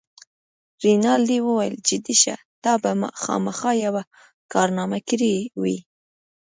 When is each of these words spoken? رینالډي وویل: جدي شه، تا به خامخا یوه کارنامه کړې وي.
رینالډي 0.83 1.37
وویل: 1.43 1.75
جدي 1.87 2.15
شه، 2.21 2.35
تا 2.63 2.73
به 2.81 2.89
خامخا 3.21 3.71
یوه 3.85 4.03
کارنامه 4.53 4.99
کړې 5.09 5.33
وي. 5.61 5.77